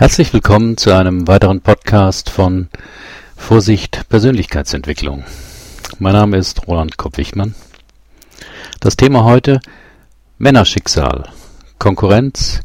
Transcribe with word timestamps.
Herzlich 0.00 0.32
willkommen 0.32 0.78
zu 0.78 0.96
einem 0.96 1.28
weiteren 1.28 1.60
Podcast 1.60 2.30
von 2.30 2.70
Vorsicht 3.36 4.08
Persönlichkeitsentwicklung. 4.08 5.24
Mein 5.98 6.14
Name 6.14 6.38
ist 6.38 6.66
Roland 6.66 6.96
Kopp-Wichmann. 6.96 7.54
Das 8.80 8.96
Thema 8.96 9.24
heute 9.24 9.60
Männerschicksal, 10.38 11.28
Konkurrenz, 11.78 12.62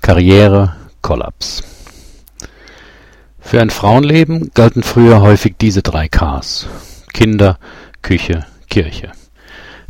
Karriere, 0.00 0.74
Kollaps. 1.02 1.62
Für 3.38 3.60
ein 3.60 3.68
Frauenleben 3.68 4.50
galten 4.54 4.82
früher 4.82 5.20
häufig 5.20 5.56
diese 5.60 5.82
drei 5.82 6.08
Ks. 6.08 6.68
Kinder, 7.12 7.58
Küche, 8.00 8.46
Kirche. 8.70 9.12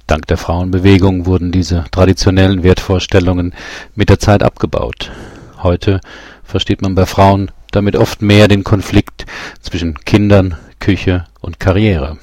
Dank 0.08 0.26
der 0.26 0.36
Frauenbewegung 0.36 1.26
wurden 1.26 1.52
diese 1.52 1.84
traditionellen 1.92 2.64
Wertvorstellungen 2.64 3.54
mit 3.94 4.08
der 4.08 4.18
Zeit 4.18 4.42
abgebaut. 4.42 5.12
Heute 5.62 6.00
versteht 6.44 6.82
man 6.82 6.94
bei 6.94 7.06
Frauen 7.06 7.50
damit 7.70 7.96
oft 7.96 8.22
mehr 8.22 8.48
den 8.48 8.64
Konflikt 8.64 9.26
zwischen 9.60 9.94
Kindern, 10.04 10.56
Küche 10.78 11.24
und 11.40 11.58
Karriere. 11.58 12.18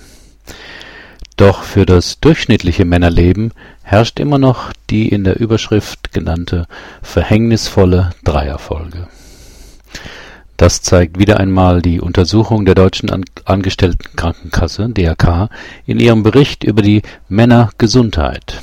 Doch 1.36 1.64
für 1.64 1.86
das 1.86 2.20
durchschnittliche 2.20 2.86
Männerleben 2.86 3.54
herrscht 3.82 4.20
immer 4.20 4.38
noch 4.38 4.74
die 4.90 5.08
in 5.10 5.24
der 5.24 5.40
Überschrift 5.40 6.12
genannte 6.12 6.68
verhängnisvolle 7.02 8.12
Dreierfolge. 8.24 9.08
Das 10.58 10.82
zeigt 10.82 11.18
wieder 11.18 11.40
einmal 11.40 11.82
die 11.82 12.02
Untersuchung 12.02 12.66
der 12.66 12.76
Deutschen 12.76 13.10
Angestelltenkrankenkasse 13.46 14.90
(DRK) 14.90 15.50
in 15.86 16.02
ihrem 16.02 16.22
Bericht 16.22 16.66
über 16.66 16.82
die 16.82 17.02
Männergesundheit 17.30 18.62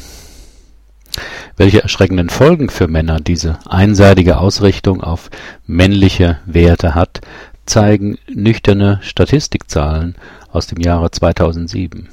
welche 1.57 1.83
erschreckenden 1.83 2.29
Folgen 2.29 2.69
für 2.69 2.89
Männer 2.89 3.21
diese 3.21 3.59
einseitige 3.67 4.39
Ausrichtung 4.39 5.03
auf 5.03 5.31
männliche 5.67 6.39
Werte 6.45 6.95
hat, 6.95 7.21
zeigen 7.65 8.19
nüchterne 8.29 9.01
Statistikzahlen 9.03 10.15
aus 10.51 10.67
dem 10.67 10.81
Jahre 10.81 11.11
2007. 11.11 12.09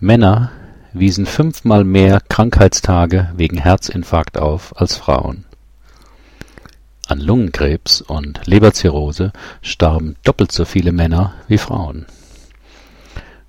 Männer 0.00 0.50
wiesen 0.92 1.26
fünfmal 1.26 1.84
mehr 1.84 2.20
Krankheitstage 2.28 3.30
wegen 3.36 3.58
Herzinfarkt 3.58 4.38
auf 4.38 4.78
als 4.80 4.96
Frauen. 4.96 5.44
An 7.06 7.20
Lungenkrebs 7.20 8.00
und 8.00 8.46
Leberzirrhose 8.46 9.32
starben 9.62 10.16
doppelt 10.24 10.52
so 10.52 10.64
viele 10.64 10.92
Männer 10.92 11.34
wie 11.48 11.58
Frauen 11.58 12.06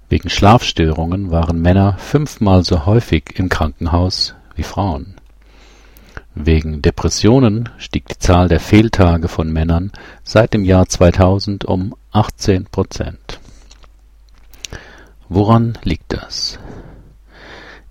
Wegen 0.08 0.30
Schlafstörungen 0.30 1.32
waren 1.32 1.62
Männer 1.62 1.98
fünfmal 1.98 2.64
so 2.64 2.86
häufig 2.86 3.40
im 3.40 3.50
Krankenhaus 3.50 4.36
wie 4.56 4.64
Frauen. 4.64 5.16
Wegen 6.36 6.82
Depressionen 6.82 7.70
stieg 7.78 8.08
die 8.08 8.20
Zahl 8.20 8.48
der 8.48 8.60
Fehltage 8.60 9.28
von 9.28 9.52
Männern 9.52 9.92
seit 10.24 10.54
dem 10.54 10.64
Jahr 10.64 10.88
2000 10.88 11.66
um 11.66 11.96
18 12.12 12.66
Prozent. 12.66 13.40
Woran 15.28 15.78
liegt 15.84 16.14
das? 16.14 16.60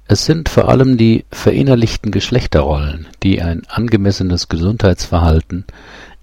Es 0.06 0.25
sind 0.25 0.49
vor 0.49 0.69
allem 0.69 0.97
die 0.97 1.25
verinnerlichten 1.33 2.12
Geschlechterrollen, 2.12 3.09
die 3.25 3.43
ein 3.43 3.62
angemessenes 3.67 4.49
Gesundheitsverhalten 4.49 5.65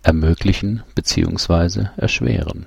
ermöglichen 0.04 0.84
bzw. 0.96 1.88
erschweren 1.98 2.66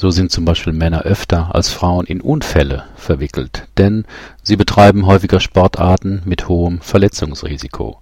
so 0.00 0.10
sind 0.10 0.30
zum 0.30 0.44
Beispiel 0.44 0.72
Männer 0.72 1.02
öfter 1.02 1.52
als 1.56 1.70
Frauen 1.70 2.06
in 2.06 2.20
Unfälle 2.20 2.84
verwickelt, 2.94 3.66
denn 3.78 4.04
sie 4.44 4.54
betreiben 4.54 5.06
häufiger 5.06 5.40
Sportarten 5.40 6.22
mit 6.24 6.48
hohem 6.48 6.80
Verletzungsrisiko. 6.80 7.98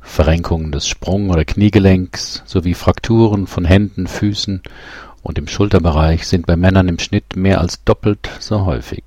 Verrenkungen 0.00 0.72
des 0.72 0.88
Sprung 0.88 1.30
oder 1.30 1.44
Kniegelenks 1.44 2.42
sowie 2.44 2.74
Frakturen 2.74 3.46
von 3.46 3.64
Händen, 3.64 4.08
Füßen 4.08 4.62
und 5.22 5.38
im 5.38 5.46
Schulterbereich 5.46 6.26
sind 6.26 6.44
bei 6.44 6.56
Männern 6.56 6.88
im 6.88 6.98
Schnitt 6.98 7.36
mehr 7.36 7.60
als 7.60 7.84
doppelt 7.84 8.28
so 8.40 8.64
häufig. 8.64 9.04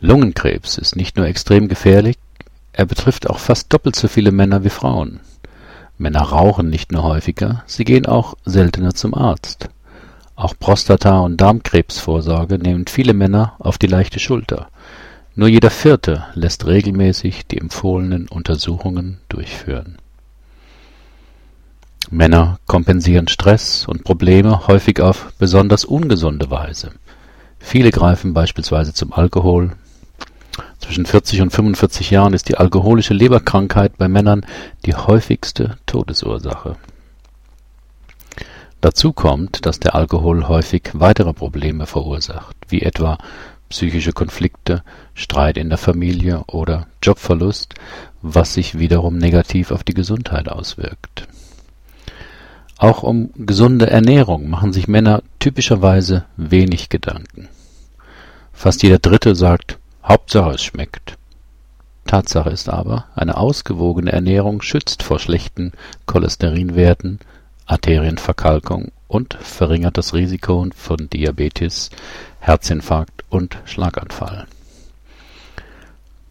Lungenkrebs 0.00 0.76
ist 0.76 0.96
nicht 0.96 1.16
nur 1.16 1.26
extrem 1.26 1.68
gefährlich, 1.68 2.16
er 2.72 2.86
betrifft 2.86 3.30
auch 3.30 3.38
fast 3.38 3.72
doppelt 3.72 3.94
so 3.94 4.08
viele 4.08 4.32
Männer 4.32 4.64
wie 4.64 4.70
Frauen. 4.70 5.20
Männer 5.98 6.22
rauchen 6.22 6.68
nicht 6.68 6.90
nur 6.90 7.04
häufiger, 7.04 7.62
sie 7.66 7.84
gehen 7.84 8.06
auch 8.06 8.34
seltener 8.44 8.92
zum 8.92 9.14
Arzt. 9.14 9.68
Auch 10.36 10.52
Prostata- 10.58 11.20
und 11.20 11.40
Darmkrebsvorsorge 11.40 12.58
nehmen 12.58 12.86
viele 12.86 13.14
Männer 13.14 13.54
auf 13.58 13.78
die 13.78 13.86
leichte 13.86 14.20
Schulter. 14.20 14.68
Nur 15.34 15.48
jeder 15.48 15.70
Vierte 15.70 16.26
lässt 16.34 16.66
regelmäßig 16.66 17.46
die 17.46 17.56
empfohlenen 17.56 18.28
Untersuchungen 18.28 19.18
durchführen. 19.30 19.96
Männer 22.10 22.58
kompensieren 22.66 23.28
Stress 23.28 23.86
und 23.88 24.04
Probleme 24.04 24.66
häufig 24.68 25.00
auf 25.00 25.32
besonders 25.38 25.86
ungesunde 25.86 26.50
Weise. 26.50 26.90
Viele 27.58 27.90
greifen 27.90 28.34
beispielsweise 28.34 28.92
zum 28.92 29.14
Alkohol. 29.14 29.72
Zwischen 30.78 31.06
40 31.06 31.40
und 31.40 31.50
45 31.50 32.10
Jahren 32.10 32.34
ist 32.34 32.50
die 32.50 32.58
alkoholische 32.58 33.14
Leberkrankheit 33.14 33.96
bei 33.96 34.06
Männern 34.06 34.44
die 34.84 34.94
häufigste 34.94 35.78
Todesursache 35.86 36.76
Dazu 38.80 39.12
kommt, 39.12 39.66
dass 39.66 39.80
der 39.80 39.94
Alkohol 39.94 40.48
häufig 40.48 40.90
weitere 40.92 41.32
Probleme 41.32 41.86
verursacht, 41.86 42.56
wie 42.68 42.82
etwa 42.82 43.18
psychische 43.68 44.12
Konflikte, 44.12 44.82
Streit 45.14 45.56
in 45.56 45.68
der 45.68 45.78
Familie 45.78 46.44
oder 46.46 46.86
Jobverlust, 47.02 47.74
was 48.22 48.54
sich 48.54 48.78
wiederum 48.78 49.18
negativ 49.18 49.70
auf 49.70 49.82
die 49.82 49.94
Gesundheit 49.94 50.48
auswirkt. 50.48 51.26
Auch 52.78 53.02
um 53.02 53.30
gesunde 53.34 53.88
Ernährung 53.88 54.48
machen 54.50 54.72
sich 54.72 54.86
Männer 54.86 55.22
typischerweise 55.38 56.26
wenig 56.36 56.90
Gedanken. 56.90 57.48
Fast 58.52 58.82
jeder 58.82 58.98
Dritte 58.98 59.34
sagt, 59.34 59.78
Hauptsache 60.04 60.50
es 60.50 60.62
schmeckt. 60.62 61.16
Tatsache 62.06 62.50
ist 62.50 62.68
aber, 62.68 63.06
eine 63.14 63.36
ausgewogene 63.36 64.12
Ernährung 64.12 64.62
schützt 64.62 65.02
vor 65.02 65.18
schlechten 65.18 65.72
Cholesterinwerten, 66.06 67.18
Arterienverkalkung 67.66 68.92
und 69.08 69.34
verringert 69.34 69.98
das 69.98 70.14
Risiko 70.14 70.66
von 70.74 71.10
Diabetes, 71.10 71.90
Herzinfarkt 72.40 73.24
und 73.28 73.58
Schlaganfall. 73.64 74.46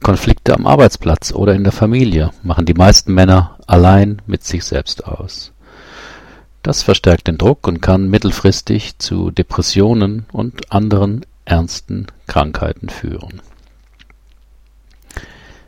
Konflikte 0.01 0.53
am 0.53 0.67
Arbeitsplatz 0.67 1.31
oder 1.33 1.53
in 1.55 1.63
der 1.63 1.73
Familie 1.73 2.31
machen 2.43 2.65
die 2.65 2.73
meisten 2.73 3.13
Männer 3.13 3.57
allein 3.67 4.21
mit 4.27 4.43
sich 4.43 4.63
selbst 4.63 5.05
aus. 5.05 5.51
Das 6.63 6.81
verstärkt 6.83 7.27
den 7.27 7.37
Druck 7.37 7.67
und 7.67 7.81
kann 7.81 8.09
mittelfristig 8.09 8.97
zu 8.97 9.31
Depressionen 9.31 10.25
und 10.31 10.71
anderen 10.71 11.25
ernsten 11.45 12.07
Krankheiten 12.27 12.89
führen. 12.89 13.41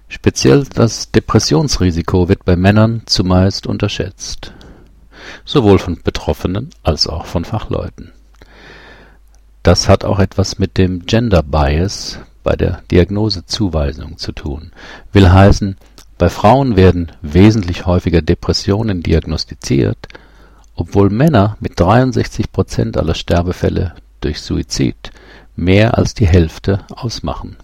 Speziell 0.10 0.64
das 0.66 1.12
Depressionsrisiko 1.12 2.30
wird 2.30 2.46
bei 2.46 2.56
Männern 2.56 3.04
zumeist 3.06 3.68
unterschätzt 3.68 4.54
sowohl 5.46 5.80
von 5.80 6.02
Betroffenen 6.04 6.70
als 6.84 7.08
auch 7.08 7.26
von 7.26 7.46
Fachleuten. 7.46 8.12
Das 9.64 9.90
hat 9.90 10.06
auch 10.06 10.20
etwas 10.20 10.60
mit 10.60 10.78
dem 10.78 11.06
Gender 11.06 11.44
Bias 11.44 12.20
bei 12.44 12.56
der 12.56 12.82
Diagnosezuweisung 12.90 14.18
zu 14.18 14.32
tun, 14.32 14.72
will 15.12 15.30
heißen, 15.30 15.76
bei 16.18 16.30
Frauen 16.30 16.76
werden 16.76 17.12
wesentlich 17.22 17.86
häufiger 17.86 18.22
Depressionen 18.22 19.04
diagnostiziert, 19.04 20.08
obwohl 20.76 21.10
Männer 21.10 21.58
mit 21.60 21.80
63 21.80 22.52
Prozent 22.52 22.98
aller 22.98 23.14
Sterbefälle 23.14 23.94
durch 24.22 24.42
Suizid 24.42 25.12
mehr 25.56 25.98
als 25.98 26.14
die 26.14 26.28
Hälfte 26.28 26.86
ausmachen. 26.90 27.58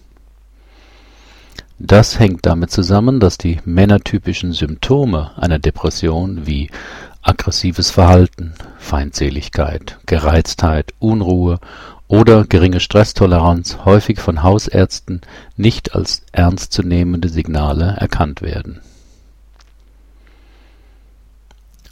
Das 1.78 2.20
hängt 2.20 2.46
damit 2.46 2.70
zusammen, 2.70 3.18
dass 3.18 3.38
die 3.38 3.58
männertypischen 3.64 4.52
Symptome 4.52 5.32
einer 5.36 5.58
Depression 5.58 6.46
wie 6.46 6.70
aggressives 7.24 7.90
Verhalten, 7.90 8.54
Feindseligkeit, 8.78 9.98
Gereiztheit, 10.06 10.92
Unruhe 10.98 11.58
oder 12.06 12.44
geringe 12.44 12.80
Stresstoleranz 12.80 13.78
häufig 13.84 14.20
von 14.20 14.42
Hausärzten 14.42 15.22
nicht 15.56 15.94
als 15.94 16.22
ernstzunehmende 16.32 17.28
Signale 17.28 17.96
erkannt 17.98 18.42
werden. 18.42 18.80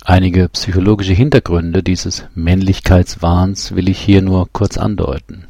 Einige 0.05 0.49
psychologische 0.49 1.15
Hintergründe 1.15 1.83
dieses 1.83 2.25
Männlichkeitswahns 2.35 3.75
will 3.75 3.89
ich 3.89 3.99
hier 3.99 4.21
nur 4.21 4.49
kurz 4.53 4.77
andeuten. 4.77 5.47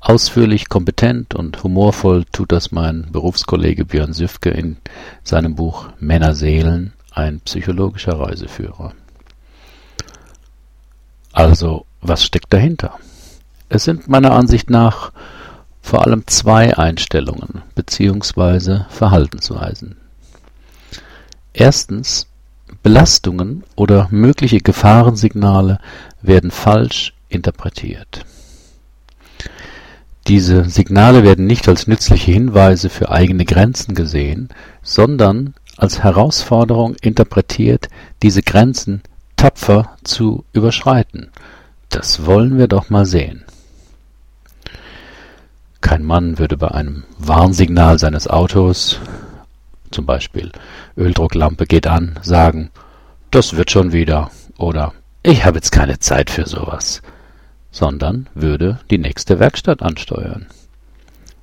Ausführlich, 0.00 0.68
kompetent 0.68 1.34
und 1.34 1.62
humorvoll 1.64 2.24
tut 2.32 2.52
das 2.52 2.70
mein 2.70 3.08
Berufskollege 3.10 3.84
Björn 3.84 4.12
Süfke 4.12 4.50
in 4.50 4.76
seinem 5.24 5.56
Buch 5.56 5.88
Männerseelen 5.98 6.92
ein 7.12 7.40
psychologischer 7.40 8.18
Reiseführer. 8.18 8.92
Also, 11.32 11.86
was 12.00 12.24
steckt 12.24 12.52
dahinter? 12.52 12.98
Es 13.68 13.84
sind 13.84 14.08
meiner 14.08 14.32
Ansicht 14.32 14.70
nach 14.70 15.12
vor 15.82 16.06
allem 16.06 16.26
zwei 16.26 16.76
Einstellungen 16.76 17.62
bzw. 17.74 18.80
Verhaltensweisen. 18.90 19.96
Erstens 21.52 22.26
Belastungen 22.82 23.64
oder 23.74 24.08
mögliche 24.10 24.58
Gefahrensignale 24.58 25.78
werden 26.22 26.50
falsch 26.50 27.14
interpretiert. 27.28 28.24
Diese 30.26 30.68
Signale 30.68 31.24
werden 31.24 31.46
nicht 31.46 31.68
als 31.68 31.86
nützliche 31.86 32.32
Hinweise 32.32 32.90
für 32.90 33.10
eigene 33.10 33.46
Grenzen 33.46 33.94
gesehen, 33.94 34.50
sondern 34.82 35.54
als 35.78 36.02
Herausforderung 36.02 36.96
interpretiert, 37.00 37.88
diese 38.22 38.42
Grenzen 38.42 39.02
tapfer 39.36 39.96
zu 40.02 40.44
überschreiten. 40.52 41.30
Das 41.88 42.26
wollen 42.26 42.58
wir 42.58 42.66
doch 42.68 42.90
mal 42.90 43.06
sehen. 43.06 43.44
Kein 45.80 46.04
Mann 46.04 46.38
würde 46.38 46.56
bei 46.56 46.68
einem 46.72 47.04
Warnsignal 47.18 47.98
seines 47.98 48.26
Autos, 48.26 48.98
zum 49.92 50.04
Beispiel 50.04 50.50
Öldrucklampe 50.96 51.66
geht 51.66 51.86
an, 51.86 52.18
sagen, 52.22 52.70
das 53.30 53.56
wird 53.56 53.70
schon 53.70 53.92
wieder 53.92 54.30
oder 54.58 54.92
ich 55.22 55.44
habe 55.44 55.58
jetzt 55.58 55.70
keine 55.70 56.00
Zeit 56.00 56.30
für 56.30 56.46
sowas, 56.46 57.00
sondern 57.70 58.28
würde 58.34 58.80
die 58.90 58.98
nächste 58.98 59.38
Werkstatt 59.38 59.82
ansteuern. 59.82 60.46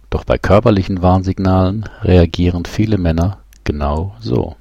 Doch 0.09 0.25
bei 0.25 0.37
körperlichen 0.37 1.01
Warnsignalen 1.01 1.89
reagieren 2.01 2.65
viele 2.65 2.97
Männer 2.97 3.39
genau 3.65 4.15
so. 4.21 4.55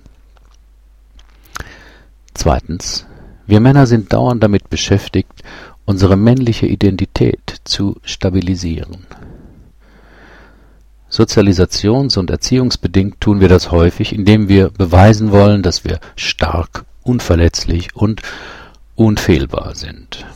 Zweitens, 2.35 3.07
wir 3.47 3.61
Männer 3.61 3.87
sind 3.87 4.13
dauernd 4.13 4.43
damit 4.43 4.71
beschäftigt, 4.71 5.43
unsere 5.85 6.17
männliche 6.17 6.67
Identität 6.67 7.61
zu 7.65 8.01
stabilisieren. 8.03 9.07
Sozialisations- 11.11 12.19
und 12.19 12.31
erziehungsbedingt 12.31 13.21
tun 13.21 13.41
wir 13.41 13.49
das 13.49 13.71
häufig, 13.71 14.13
indem 14.13 14.49
wir 14.49 14.71
beweisen 14.71 15.31
wollen, 15.31 15.63
dass 15.63 15.85
wir 15.85 16.01
stark, 16.17 16.85
unverletzlich 17.05 17.95
und 17.95 18.23
unfehlbar 18.97 19.77
sind. 19.77 20.27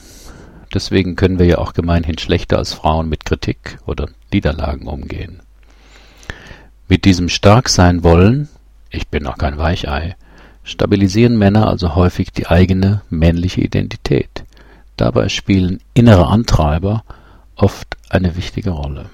Deswegen 0.72 1.16
können 1.16 1.38
wir 1.38 1.46
ja 1.46 1.58
auch 1.58 1.72
gemeinhin 1.72 2.18
schlechter 2.18 2.58
als 2.58 2.74
Frauen 2.74 3.08
mit 3.08 3.24
Kritik 3.24 3.78
oder 3.86 4.08
Niederlagen 4.32 4.86
umgehen. 4.86 5.40
Mit 6.88 7.04
diesem 7.04 7.28
stark 7.28 7.70
wollen, 8.04 8.48
ich 8.90 9.08
bin 9.08 9.22
noch 9.22 9.38
kein 9.38 9.58
Weichei, 9.58 10.16
stabilisieren 10.64 11.36
Männer 11.36 11.68
also 11.68 11.94
häufig 11.94 12.32
die 12.32 12.46
eigene 12.46 13.02
männliche 13.10 13.60
Identität. 13.60 14.44
Dabei 14.96 15.28
spielen 15.28 15.80
innere 15.94 16.26
Antreiber 16.26 17.04
oft 17.56 17.96
eine 18.08 18.36
wichtige 18.36 18.70
Rolle. 18.70 19.06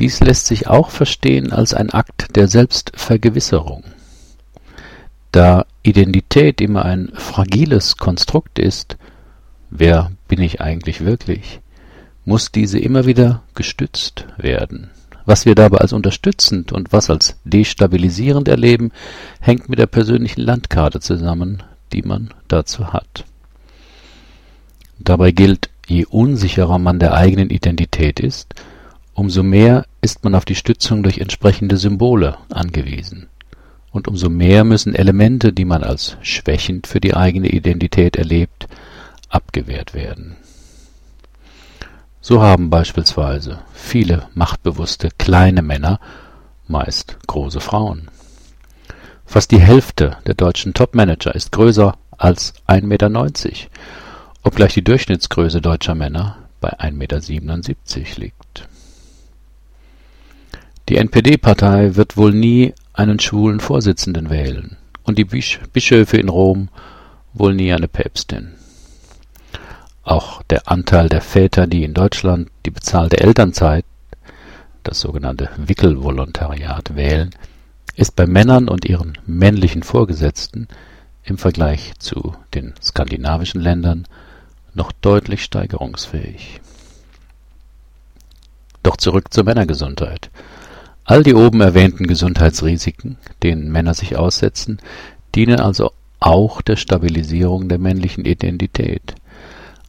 Dies 0.00 0.20
lässt 0.20 0.46
sich 0.46 0.66
auch 0.66 0.90
verstehen 0.90 1.52
als 1.52 1.72
ein 1.72 1.90
Akt 1.90 2.36
der 2.36 2.48
Selbstvergewisserung. 2.48 3.84
Da 5.32 5.64
Identität 5.82 6.60
immer 6.60 6.84
ein 6.84 7.12
fragiles 7.14 7.96
Konstrukt 7.96 8.58
ist, 8.58 8.96
wer 9.70 10.10
bin 10.28 10.40
ich 10.40 10.60
eigentlich 10.60 11.04
wirklich, 11.04 11.60
muss 12.24 12.52
diese 12.52 12.78
immer 12.78 13.06
wieder 13.06 13.42
gestützt 13.54 14.26
werden. 14.36 14.90
Was 15.26 15.44
wir 15.44 15.56
dabei 15.56 15.78
als 15.78 15.92
unterstützend 15.92 16.72
und 16.72 16.92
was 16.92 17.10
als 17.10 17.36
destabilisierend 17.44 18.46
erleben, 18.46 18.92
hängt 19.40 19.68
mit 19.68 19.80
der 19.80 19.86
persönlichen 19.86 20.40
Landkarte 20.40 21.00
zusammen, 21.00 21.64
die 21.92 22.02
man 22.02 22.32
dazu 22.46 22.92
hat. 22.92 23.24
Dabei 25.00 25.32
gilt, 25.32 25.68
je 25.88 26.06
unsicherer 26.06 26.78
man 26.78 27.00
der 27.00 27.14
eigenen 27.14 27.50
Identität 27.50 28.20
ist, 28.20 28.54
umso 29.14 29.42
mehr 29.42 29.84
ist 30.00 30.22
man 30.22 30.36
auf 30.36 30.44
die 30.44 30.54
Stützung 30.54 31.02
durch 31.02 31.18
entsprechende 31.18 31.76
Symbole 31.76 32.38
angewiesen. 32.48 33.26
Und 33.90 34.08
umso 34.08 34.28
mehr 34.28 34.62
müssen 34.62 34.94
Elemente, 34.94 35.52
die 35.52 35.64
man 35.64 35.82
als 35.82 36.16
schwächend 36.22 36.86
für 36.86 37.00
die 37.00 37.14
eigene 37.14 37.48
Identität 37.48 38.16
erlebt, 38.16 38.68
abgewehrt 39.28 39.92
werden. 39.94 40.36
So 42.28 42.42
haben 42.42 42.70
beispielsweise 42.70 43.60
viele 43.72 44.26
machtbewusste 44.34 45.10
kleine 45.16 45.62
Männer 45.62 46.00
meist 46.66 47.18
große 47.28 47.60
Frauen. 47.60 48.08
Fast 49.24 49.52
die 49.52 49.60
Hälfte 49.60 50.16
der 50.26 50.34
deutschen 50.34 50.74
Topmanager 50.74 51.32
ist 51.36 51.52
größer 51.52 51.96
als 52.18 52.52
1,90 52.66 52.82
Meter, 52.82 53.10
obgleich 54.42 54.74
die 54.74 54.82
Durchschnittsgröße 54.82 55.60
deutscher 55.60 55.94
Männer 55.94 56.38
bei 56.60 56.70
1,77 56.80 56.90
Meter 56.90 58.20
liegt. 58.20 58.68
Die 60.88 60.96
NPD-Partei 60.96 61.94
wird 61.94 62.16
wohl 62.16 62.32
nie 62.32 62.74
einen 62.92 63.20
schwulen 63.20 63.60
Vorsitzenden 63.60 64.30
wählen 64.30 64.76
und 65.04 65.16
die 65.16 65.26
Bischöfe 65.26 66.16
in 66.16 66.28
Rom 66.28 66.70
wohl 67.34 67.54
nie 67.54 67.72
eine 67.72 67.86
Päpstin. 67.86 68.56
Auch 70.06 70.40
der 70.44 70.70
Anteil 70.70 71.08
der 71.08 71.20
Väter, 71.20 71.66
die 71.66 71.82
in 71.82 71.92
Deutschland 71.92 72.48
die 72.64 72.70
bezahlte 72.70 73.18
Elternzeit, 73.18 73.84
das 74.84 75.00
sogenannte 75.00 75.50
Wickelvolontariat, 75.56 76.94
wählen, 76.94 77.30
ist 77.96 78.14
bei 78.14 78.24
Männern 78.24 78.68
und 78.68 78.84
ihren 78.84 79.18
männlichen 79.26 79.82
Vorgesetzten 79.82 80.68
im 81.24 81.38
Vergleich 81.38 81.94
zu 81.98 82.36
den 82.54 82.74
skandinavischen 82.80 83.60
Ländern 83.60 84.06
noch 84.74 84.92
deutlich 84.92 85.42
steigerungsfähig. 85.42 86.60
Doch 88.84 88.96
zurück 88.98 89.34
zur 89.34 89.42
Männergesundheit. 89.42 90.30
All 91.02 91.24
die 91.24 91.34
oben 91.34 91.60
erwähnten 91.60 92.06
Gesundheitsrisiken, 92.06 93.18
denen 93.42 93.72
Männer 93.72 93.94
sich 93.94 94.16
aussetzen, 94.16 94.78
dienen 95.34 95.58
also 95.58 95.90
auch 96.20 96.62
der 96.62 96.76
Stabilisierung 96.76 97.68
der 97.68 97.78
männlichen 97.78 98.24
Identität. 98.24 99.16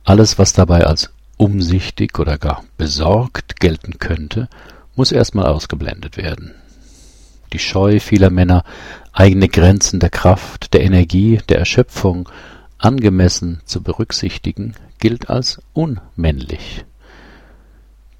Alles, 0.08 0.40
was 0.40 0.54
dabei 0.54 0.86
als 0.86 1.10
umsichtig 1.36 2.18
oder 2.18 2.38
gar 2.38 2.64
besorgt 2.78 3.60
gelten 3.60 4.00
könnte, 4.00 4.48
muss 4.96 5.12
erstmal 5.12 5.48
ausgeblendet 5.48 6.16
werden. 6.16 6.56
Die 7.52 7.60
Scheu 7.60 8.00
vieler 8.00 8.30
Männer, 8.30 8.64
eigene 9.12 9.50
Grenzen 9.50 10.00
der 10.00 10.10
Kraft, 10.10 10.74
der 10.74 10.84
Energie, 10.86 11.42
der 11.50 11.60
Erschöpfung 11.60 12.30
angemessen 12.78 13.60
zu 13.66 13.84
berücksichtigen, 13.84 14.76
gilt 15.00 15.30
als 15.30 15.62
unmännlich. 15.74 16.86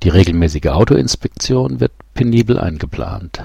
Die 0.04 0.10
regelmäßige 0.10 0.66
Autoinspektion 0.66 1.80
wird 1.80 1.94
penibel 2.14 2.60
eingeplant. 2.60 3.42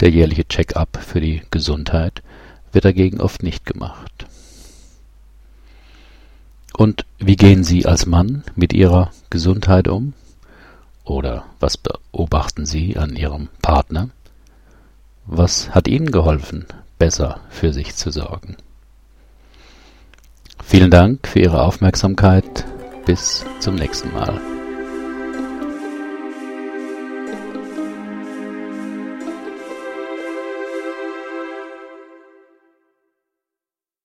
Der 0.00 0.08
jährliche 0.08 0.48
Check-up 0.48 0.98
für 1.06 1.20
die 1.20 1.42
Gesundheit 1.50 2.22
wird 2.72 2.86
dagegen 2.86 3.20
oft 3.20 3.42
nicht 3.42 3.66
gemacht. 3.66 4.26
Und 6.78 7.04
wie 7.18 7.34
gehen 7.34 7.64
Sie 7.64 7.86
als 7.86 8.06
Mann 8.06 8.44
mit 8.54 8.72
Ihrer 8.72 9.10
Gesundheit 9.30 9.88
um? 9.88 10.12
Oder 11.02 11.44
was 11.58 11.76
beobachten 11.76 12.66
Sie 12.66 12.96
an 12.96 13.16
Ihrem 13.16 13.48
Partner? 13.62 14.10
Was 15.26 15.74
hat 15.74 15.88
Ihnen 15.88 16.12
geholfen, 16.12 16.66
besser 16.96 17.40
für 17.50 17.72
sich 17.72 17.96
zu 17.96 18.12
sorgen? 18.12 18.56
Vielen 20.62 20.92
Dank 20.92 21.26
für 21.26 21.40
Ihre 21.40 21.62
Aufmerksamkeit. 21.62 22.64
Bis 23.06 23.44
zum 23.58 23.74
nächsten 23.74 24.12
Mal. 24.12 24.40